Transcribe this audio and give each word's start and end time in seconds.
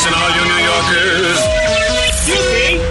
Listen, 0.00 0.14
all 0.14 0.30
you 0.30 0.40
New 0.48 0.64
Yorkers. 0.64 1.38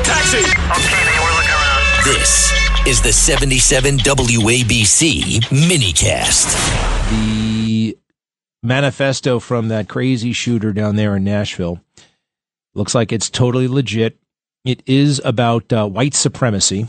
Taxi! 0.05 0.37
Okay, 0.37 1.05
man, 1.07 1.21
we're 1.23 1.35
looking 1.37 1.49
around. 1.49 2.05
This 2.05 2.53
is 2.85 3.01
the 3.01 3.11
77 3.11 3.97
WABC 3.97 5.39
minicast. 5.49 6.53
the 7.09 7.97
manifesto 8.61 9.39
from 9.39 9.69
that 9.69 9.89
crazy 9.89 10.33
shooter 10.33 10.71
down 10.71 10.97
there 10.97 11.15
in 11.15 11.23
Nashville 11.23 11.81
looks 12.75 12.93
like 12.93 13.11
it's 13.11 13.31
totally 13.31 13.67
legit. 13.67 14.19
It 14.63 14.83
is 14.85 15.19
about 15.25 15.73
uh, 15.73 15.87
white 15.87 16.13
supremacy, 16.13 16.85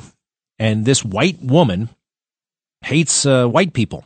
and 0.58 0.84
this 0.84 1.02
white 1.02 1.40
woman 1.42 1.88
hates 2.82 3.24
uh, 3.24 3.46
white 3.46 3.72
people. 3.72 4.04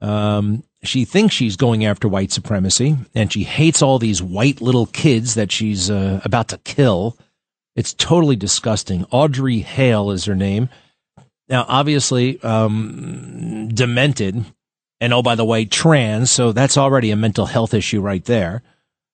Um, 0.00 0.64
she 0.84 1.04
thinks 1.04 1.34
she's 1.34 1.56
going 1.56 1.84
after 1.84 2.08
white 2.08 2.32
supremacy, 2.32 2.96
and 3.14 3.32
she 3.32 3.44
hates 3.44 3.82
all 3.82 3.98
these 3.98 4.22
white 4.22 4.60
little 4.60 4.86
kids 4.86 5.34
that 5.34 5.52
she's 5.52 5.90
uh, 5.90 6.20
about 6.24 6.48
to 6.48 6.58
kill. 6.58 7.16
It's 7.76 7.94
totally 7.94 8.36
disgusting. 8.36 9.06
Audrey 9.10 9.60
Hale 9.60 10.10
is 10.10 10.24
her 10.24 10.34
name. 10.34 10.68
Now, 11.48 11.64
obviously, 11.68 12.40
um, 12.42 13.68
demented, 13.68 14.44
and 15.00 15.12
oh, 15.12 15.22
by 15.22 15.34
the 15.34 15.44
way, 15.44 15.64
trans. 15.64 16.30
So 16.30 16.52
that's 16.52 16.76
already 16.76 17.10
a 17.10 17.16
mental 17.16 17.46
health 17.46 17.74
issue 17.74 18.00
right 18.00 18.24
there. 18.24 18.62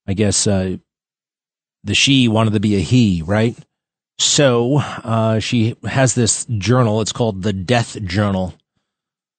I 0.07 0.15
guess 0.15 0.47
uh, 0.47 0.77
the 1.85 1.95
she 1.95 2.29
wanted 2.29 2.55
to 2.55 2.61
be 2.61 2.77
a 2.77 2.81
he, 2.81 3.23
right? 3.23 3.57
So 4.19 4.79
uh, 4.79 5.39
she 5.39 5.77
has 5.85 6.15
this 6.15 6.47
journal. 6.47 7.01
It's 7.01 7.13
called 7.13 7.43
the 7.43 7.53
Death 7.53 8.03
Journal. 8.03 8.55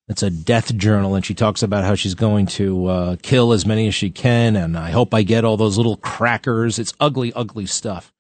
It's 0.10 0.24
a 0.24 0.32
death 0.32 0.76
journal, 0.76 1.14
and 1.14 1.24
she 1.24 1.36
talks 1.36 1.62
about 1.62 1.84
how 1.84 1.94
she's 1.94 2.16
going 2.16 2.48
to 2.48 2.88
uh, 2.88 3.16
kill 3.22 3.54
as 3.54 3.68
many 3.68 3.88
as 3.88 3.94
she 3.94 4.10
can. 4.10 4.56
And 4.56 4.76
I 4.76 4.90
hope 4.90 5.14
I 5.14 5.22
get 5.22 5.46
all 5.46 5.56
those 5.56 5.78
little 5.78 5.98
crackers. 5.98 6.80
It's 6.80 6.94
ugly, 7.00 7.32
ugly 7.34 7.68
stuff. 7.68 8.12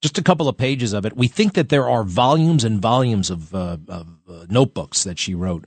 Just 0.00 0.18
a 0.18 0.22
couple 0.22 0.48
of 0.48 0.56
pages 0.56 0.92
of 0.92 1.04
it. 1.04 1.16
We 1.16 1.26
think 1.26 1.54
that 1.54 1.68
there 1.68 1.88
are 1.90 2.04
volumes 2.04 2.62
and 2.62 2.80
volumes 2.80 3.28
of, 3.28 3.52
uh, 3.54 3.78
of 3.88 4.08
uh, 4.28 4.46
notebooks 4.48 5.02
that 5.02 5.18
she 5.18 5.34
wrote, 5.34 5.64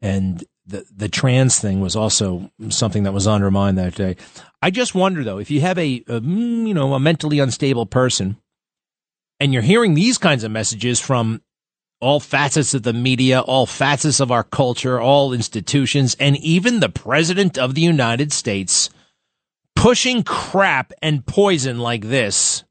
and 0.00 0.42
the 0.66 0.86
the 0.94 1.08
trans 1.08 1.58
thing 1.58 1.80
was 1.80 1.96
also 1.96 2.50
something 2.70 3.02
that 3.04 3.12
was 3.12 3.26
on 3.26 3.40
her 3.40 3.50
mind 3.50 3.78
that 3.78 3.94
day. 3.94 4.16
I 4.62 4.70
just 4.70 4.94
wonder 4.94 5.24
though, 5.24 5.38
if 5.38 5.50
you 5.50 5.60
have 5.60 5.78
a, 5.78 5.96
a 6.08 6.20
mm, 6.20 6.66
you 6.66 6.74
know 6.74 6.94
a 6.94 7.00
mentally 7.00 7.38
unstable 7.38 7.86
person, 7.86 8.36
and 9.40 9.52
you're 9.52 9.62
hearing 9.62 9.94
these 9.94 10.18
kinds 10.18 10.44
of 10.44 10.50
messages 10.50 11.00
from 11.00 11.42
all 12.04 12.20
facets 12.20 12.74
of 12.74 12.82
the 12.82 12.92
media, 12.92 13.40
all 13.40 13.64
facets 13.64 14.20
of 14.20 14.30
our 14.30 14.44
culture, 14.44 15.00
all 15.00 15.32
institutions, 15.32 16.14
and 16.20 16.36
even 16.36 16.80
the 16.80 16.90
president 16.90 17.56
of 17.56 17.74
the 17.74 17.80
United 17.80 18.30
States 18.30 18.90
pushing 19.74 20.22
crap 20.22 20.92
and 21.00 21.24
poison 21.24 21.78
like 21.78 22.04
this, 22.04 22.62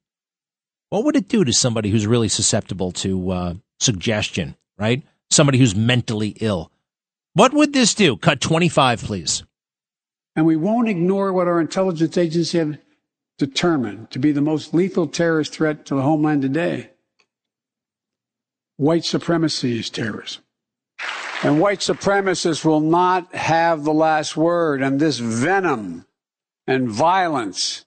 what 0.92 1.04
would 1.04 1.16
it 1.16 1.30
do 1.30 1.44
to 1.44 1.52
somebody 1.52 1.90
who's 1.90 2.06
really 2.06 2.30
susceptible 2.30 2.92
to 2.92 3.32
uh, 3.32 3.54
suggestion, 3.80 4.56
right? 4.78 5.02
Somebody 5.32 5.58
who's 5.58 5.76
mentally 5.76 6.36
ill. 6.40 6.72
What 7.34 7.54
would 7.54 7.74
this 7.74 7.96
do? 7.96 8.18
Cut 8.18 8.40
25, 8.40 9.02
please. 9.02 9.44
And 10.36 10.46
we 10.46 10.56
won't 10.56 10.90
ignore 10.90 11.34
what 11.34 11.48
our 11.48 11.60
intelligence 11.60 12.20
agencies 12.20 12.52
have 12.52 12.78
determined 13.40 14.12
to 14.12 14.20
be 14.20 14.32
the 14.32 14.42
most 14.42 14.76
lethal 14.76 15.08
terrorist 15.08 15.54
threat 15.54 15.88
to 15.88 15.96
the 15.96 16.04
homeland 16.04 16.44
today. 16.44 16.92
White 18.78 19.06
supremacy 19.06 19.80
is 19.80 19.90
terrorism. 19.90 20.44
And 21.44 21.60
white 21.60 21.80
supremacists 21.80 22.64
will 22.64 22.80
not 22.80 23.36
have 23.36 23.84
the 23.84 23.94
last 23.94 24.38
word. 24.38 24.82
And 24.82 25.00
this 25.00 25.20
venom 25.20 26.06
and 26.66 26.90
violence 26.90 27.86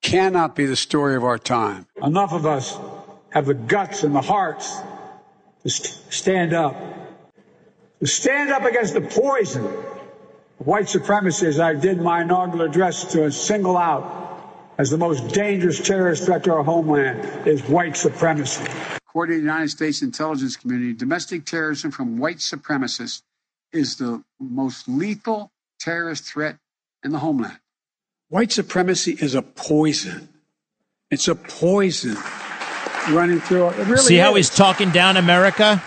cannot 0.00 0.54
be 0.54 0.66
the 0.66 0.76
story 0.76 1.16
of 1.16 1.24
our 1.24 1.38
time. 1.38 1.86
Enough 2.02 2.32
of 2.32 2.46
us 2.46 2.78
have 3.30 3.46
the 3.46 3.54
guts 3.54 4.02
and 4.02 4.14
the 4.14 4.20
hearts 4.20 4.80
to 5.62 5.70
st- 5.70 6.12
stand 6.12 6.52
up. 6.52 6.76
To 8.00 8.06
stand 8.06 8.50
up 8.50 8.64
against 8.64 8.94
the 8.94 9.00
poison 9.00 9.64
of 9.66 10.66
white 10.66 10.88
supremacy 10.88 11.46
as 11.46 11.60
I 11.60 11.74
did 11.74 12.00
my 12.00 12.22
inaugural 12.22 12.62
address 12.62 13.12
to 13.12 13.30
single 13.30 13.76
out 13.76 14.31
as 14.78 14.90
the 14.90 14.98
most 14.98 15.28
dangerous 15.28 15.80
terrorist 15.80 16.24
threat 16.24 16.44
to 16.44 16.52
our 16.52 16.62
homeland 16.62 17.46
is 17.46 17.62
white 17.68 17.96
supremacy. 17.96 18.64
According 19.08 19.36
to 19.36 19.40
the 19.40 19.46
United 19.46 19.68
States 19.68 20.02
intelligence 20.02 20.56
community, 20.56 20.94
domestic 20.94 21.44
terrorism 21.44 21.90
from 21.90 22.18
white 22.18 22.38
supremacists 22.38 23.22
is 23.72 23.96
the 23.96 24.22
most 24.40 24.88
lethal 24.88 25.50
terrorist 25.78 26.24
threat 26.24 26.56
in 27.04 27.12
the 27.12 27.18
homeland. 27.18 27.58
White 28.28 28.52
supremacy 28.52 29.12
is 29.12 29.34
a 29.34 29.42
poison. 29.42 30.28
It's 31.10 31.28
a 31.28 31.34
poison 31.34 32.16
running 33.10 33.40
through 33.40 33.68
it. 33.68 33.76
really 33.86 33.98
See 33.98 34.16
how 34.16 34.30
is. 34.30 34.48
he's 34.48 34.56
talking 34.56 34.90
down 34.90 35.18
America 35.18 35.82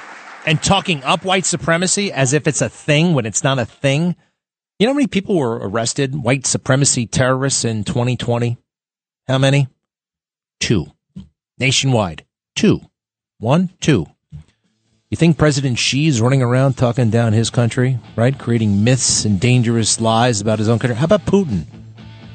and 0.46 0.62
talking 0.62 1.04
up 1.04 1.26
white 1.26 1.46
supremacy 1.46 2.12
as 2.12 2.34
if 2.34 2.48
it's 2.48 2.62
a 2.62 2.70
thing 2.70 3.16
when 3.16 3.26
it's 3.26 3.44
not 3.44 3.58
a 3.58 3.66
thing? 3.66 4.16
You 4.78 4.86
know 4.86 4.94
how 4.94 4.98
many 4.98 5.08
people 5.08 5.38
were 5.38 5.56
arrested, 5.56 6.16
white 6.16 6.46
supremacy 6.46 7.08
terrorists 7.08 7.66
in 7.66 7.84
2020? 7.84 8.58
How 9.28 9.40
many? 9.40 9.68
Two. 10.60 10.86
Nationwide. 11.58 12.26
Two. 12.56 12.82
One, 13.40 13.72
two. 13.82 14.06
You 15.10 15.18
think 15.18 15.38
President 15.38 15.80
Xi 15.80 16.08
is 16.08 16.22
running 16.22 16.44
around 16.44 16.78
talking 16.78 17.10
down 17.10 17.34
his 17.34 17.50
country, 17.50 17.98
right? 18.16 18.38
Creating 18.38 18.84
myths 18.84 19.26
and 19.26 19.40
dangerous 19.40 20.00
lies 20.00 20.42
about 20.42 20.60
his 20.60 20.70
own 20.70 20.78
country. 20.78 20.96
How 20.96 21.06
about 21.06 21.26
Putin? 21.26 21.66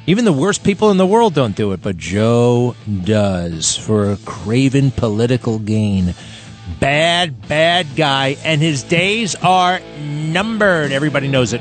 Even 0.07 0.25
the 0.25 0.33
worst 0.33 0.65
people 0.65 0.91
in 0.91 0.97
the 0.97 1.07
world 1.07 1.33
don't 1.33 1.55
do 1.55 1.71
it, 1.71 1.81
but 1.81 1.97
Joe 1.97 2.75
does 3.05 3.77
for 3.77 4.11
a 4.11 4.17
craven 4.25 4.91
political 4.91 5.61
gain. 5.61 6.15
Bad, 6.81 7.47
bad 7.47 7.87
guy, 7.95 8.37
and 8.45 8.61
his 8.61 8.83
days 8.83 9.37
are 9.37 9.79
numbered. 10.01 10.91
Everybody 10.91 11.29
knows 11.29 11.53
it. 11.53 11.61